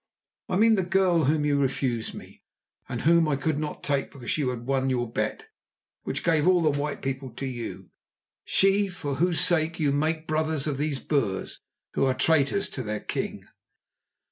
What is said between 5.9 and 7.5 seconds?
which gave all the white people to